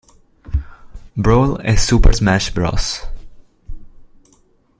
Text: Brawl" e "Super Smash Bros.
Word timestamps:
Brawl" 1.15 1.59
e 1.63 1.77
"Super 1.77 2.15
Smash 2.15 2.49
Bros. 2.55 3.07